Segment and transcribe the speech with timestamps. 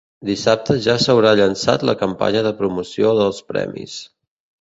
[0.27, 3.99] Dissabte ja s'haurà llançat la campanya de promoció dels premis.